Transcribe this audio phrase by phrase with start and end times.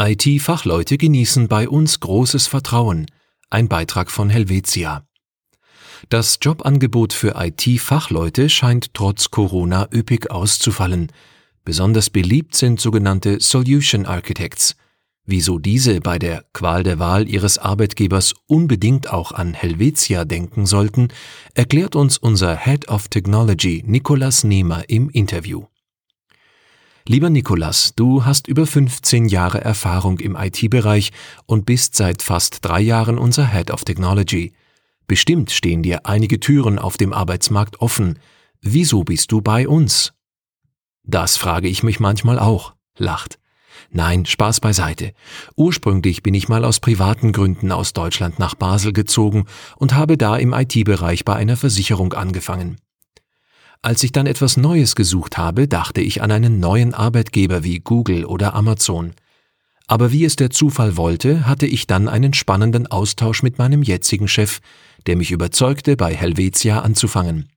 [0.00, 3.06] IT-Fachleute genießen bei uns großes Vertrauen.
[3.50, 5.04] Ein Beitrag von Helvetia.
[6.08, 11.10] Das Jobangebot für IT-Fachleute scheint trotz Corona üppig auszufallen.
[11.64, 14.76] Besonders beliebt sind sogenannte Solution Architects.
[15.26, 21.08] Wieso diese bei der Qual der Wahl ihres Arbeitgebers unbedingt auch an Helvetia denken sollten,
[21.54, 25.64] erklärt uns unser Head of Technology Nicolas Nehmer im Interview.
[27.10, 31.10] Lieber Nikolas, du hast über 15 Jahre Erfahrung im IT-Bereich
[31.46, 34.52] und bist seit fast drei Jahren unser Head of Technology.
[35.06, 38.18] Bestimmt stehen dir einige Türen auf dem Arbeitsmarkt offen.
[38.60, 40.12] Wieso bist du bei uns?
[41.02, 43.38] Das frage ich mich manchmal auch, lacht.
[43.90, 45.14] Nein, Spaß beiseite.
[45.56, 49.46] Ursprünglich bin ich mal aus privaten Gründen aus Deutschland nach Basel gezogen
[49.78, 52.76] und habe da im IT-Bereich bei einer Versicherung angefangen.
[53.80, 58.24] Als ich dann etwas Neues gesucht habe, dachte ich an einen neuen Arbeitgeber wie Google
[58.24, 59.12] oder Amazon.
[59.86, 64.28] Aber wie es der Zufall wollte, hatte ich dann einen spannenden Austausch mit meinem jetzigen
[64.28, 64.60] Chef,
[65.06, 67.48] der mich überzeugte, bei Helvetia anzufangen.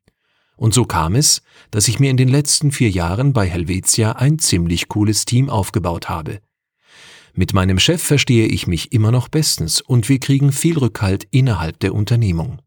[0.55, 4.37] Und so kam es, dass ich mir in den letzten vier Jahren bei Helvetia ein
[4.37, 6.39] ziemlich cooles Team aufgebaut habe.
[7.33, 11.79] Mit meinem Chef verstehe ich mich immer noch bestens und wir kriegen viel Rückhalt innerhalb
[11.79, 12.59] der Unternehmung.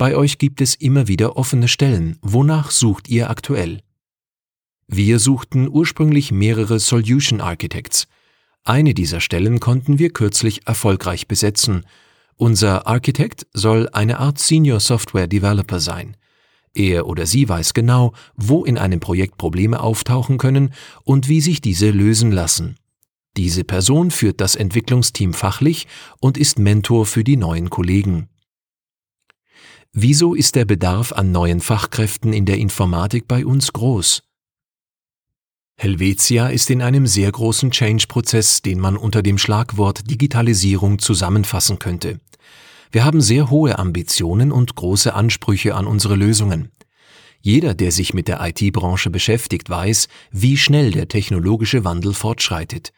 [0.00, 2.16] Bei euch gibt es immer wieder offene Stellen.
[2.22, 3.82] Wonach sucht ihr aktuell?
[4.86, 8.08] Wir suchten ursprünglich mehrere Solution Architects.
[8.64, 11.84] Eine dieser Stellen konnten wir kürzlich erfolgreich besetzen.
[12.36, 16.16] Unser Architekt soll eine Art Senior Software Developer sein.
[16.72, 20.72] Er oder sie weiß genau, wo in einem Projekt Probleme auftauchen können
[21.04, 22.76] und wie sich diese lösen lassen.
[23.36, 25.86] Diese Person führt das Entwicklungsteam fachlich
[26.20, 28.30] und ist Mentor für die neuen Kollegen.
[29.92, 34.22] Wieso ist der Bedarf an neuen Fachkräften in der Informatik bei uns groß?
[35.76, 42.20] Helvetia ist in einem sehr großen Change-Prozess, den man unter dem Schlagwort Digitalisierung zusammenfassen könnte.
[42.92, 46.70] Wir haben sehr hohe Ambitionen und große Ansprüche an unsere Lösungen.
[47.40, 52.92] Jeder, der sich mit der IT-Branche beschäftigt, weiß, wie schnell der technologische Wandel fortschreitet.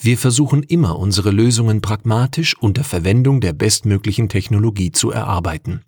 [0.00, 5.84] Wir versuchen immer, unsere Lösungen pragmatisch unter Verwendung der bestmöglichen Technologie zu erarbeiten.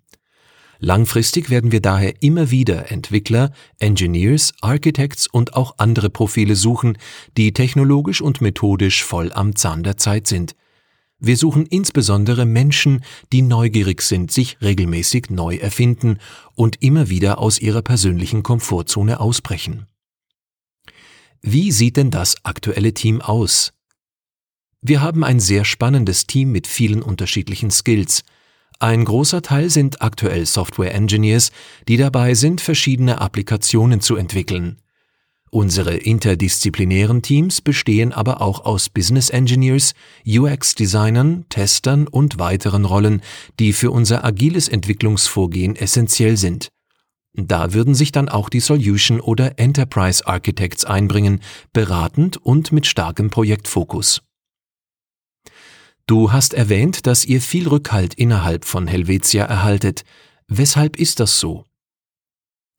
[0.79, 6.97] Langfristig werden wir daher immer wieder Entwickler, Engineers, Architects und auch andere Profile suchen,
[7.37, 10.55] die technologisch und methodisch voll am Zahn der Zeit sind.
[11.19, 16.17] Wir suchen insbesondere Menschen, die neugierig sind, sich regelmäßig neu erfinden
[16.55, 19.85] und immer wieder aus ihrer persönlichen Komfortzone ausbrechen.
[21.41, 23.71] Wie sieht denn das aktuelle Team aus?
[24.81, 28.23] Wir haben ein sehr spannendes Team mit vielen unterschiedlichen Skills–
[28.79, 31.51] ein großer Teil sind aktuell Software Engineers,
[31.87, 34.77] die dabei sind, verschiedene Applikationen zu entwickeln.
[35.53, 39.93] Unsere interdisziplinären Teams bestehen aber auch aus Business Engineers,
[40.25, 43.21] UX-Designern, Testern und weiteren Rollen,
[43.59, 46.69] die für unser agiles Entwicklungsvorgehen essentiell sind.
[47.35, 51.39] Da würden sich dann auch die Solution oder Enterprise Architects einbringen,
[51.71, 54.23] beratend und mit starkem Projektfokus.
[56.05, 60.03] Du hast erwähnt, dass ihr viel Rückhalt innerhalb von Helvetia erhaltet.
[60.47, 61.63] Weshalb ist das so?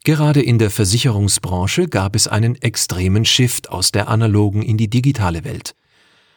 [0.04, 5.44] Gerade in der Versicherungsbranche gab es einen extremen Shift aus der analogen in die digitale
[5.44, 5.74] Welt.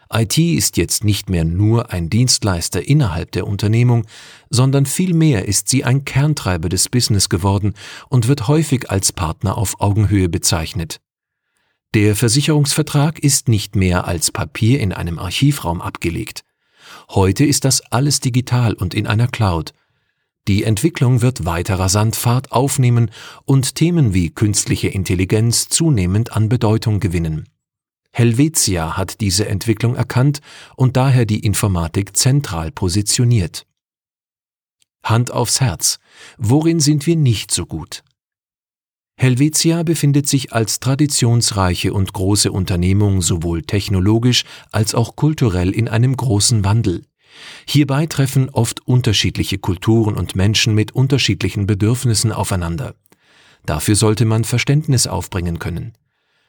[0.10, 4.06] IT ist jetzt nicht mehr nur ein Dienstleister innerhalb der Unternehmung,
[4.50, 7.74] sondern vielmehr ist sie ein Kerntreiber des Business geworden
[8.08, 11.02] und wird häufig als Partner auf Augenhöhe bezeichnet.
[11.94, 16.46] Der Versicherungsvertrag ist nicht mehr als Papier in einem Archivraum abgelegt.
[17.10, 19.74] Heute ist das alles digital und in einer Cloud.
[20.48, 23.12] Die Entwicklung wird weiter rasant Fahrt aufnehmen
[23.46, 27.50] und Themen wie künstliche Intelligenz zunehmend an Bedeutung gewinnen.
[28.12, 30.40] Helvetia hat diese Entwicklung erkannt
[30.76, 33.66] und daher die Informatik zentral positioniert.
[35.04, 36.00] Hand aufs Herz,
[36.38, 38.04] worin sind wir nicht so gut?
[39.20, 46.16] Helvetia befindet sich als traditionsreiche und große Unternehmung sowohl technologisch als auch kulturell in einem
[46.16, 47.02] großen Wandel.
[47.66, 52.94] Hierbei treffen oft unterschiedliche Kulturen und Menschen mit unterschiedlichen Bedürfnissen aufeinander.
[53.66, 55.94] Dafür sollte man Verständnis aufbringen können.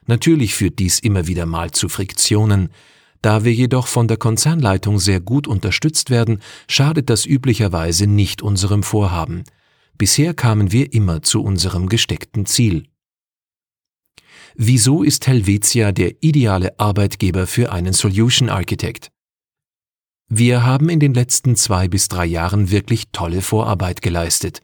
[0.06, 2.68] Natürlich führt dies immer wieder mal zu Friktionen.
[3.22, 8.82] Da wir jedoch von der Konzernleitung sehr gut unterstützt werden, schadet das üblicherweise nicht unserem
[8.82, 9.44] Vorhaben–
[9.98, 12.86] Bisher kamen wir immer zu unserem gesteckten Ziel.
[14.54, 19.10] Wieso ist Helvetia der ideale Arbeitgeber für einen Solution Architect?
[20.28, 24.62] Wir haben in den letzten zwei bis drei Jahren wirklich tolle Vorarbeit geleistet.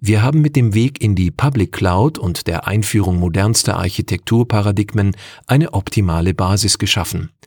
[0.00, 5.16] Wir haben mit dem Weg in die Public Cloud und der Einführung modernster Architekturparadigmen
[5.46, 7.30] eine optimale Basis geschaffen–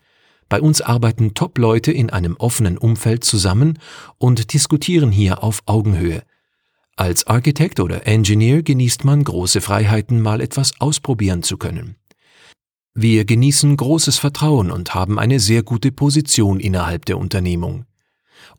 [0.52, 3.80] Bei uns arbeiten Top-Leute in einem offenen Umfeld zusammen
[4.18, 6.24] und diskutieren hier auf Augenhöhe.
[7.02, 11.96] Als Architekt oder Engineer genießt man große Freiheiten, mal etwas ausprobieren zu können.
[12.94, 17.88] Wir genießen großes Vertrauen und haben eine sehr gute Position innerhalb der Unternehmung.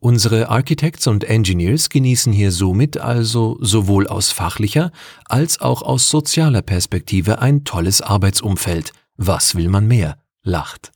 [0.01, 4.91] Unsere Architects und Engineers genießen hier somit also sowohl aus fachlicher
[5.23, 8.91] als auch aus sozialer Perspektive ein tolles Arbeitsumfeld.
[9.15, 10.17] Was will man mehr?
[10.43, 10.91] lacht.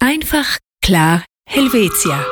[0.00, 2.26] Einfach, klar, Helvetia.